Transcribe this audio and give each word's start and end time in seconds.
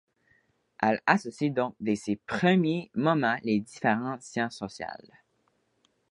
Elle 0.81 0.99
associe 1.05 1.53
donc 1.53 1.75
dès 1.79 1.95
ses 1.95 2.15
premiers 2.15 2.89
moments 2.95 3.37
les 3.43 3.59
différentes 3.59 4.23
sciences 4.23 4.57
sociales. 4.57 5.11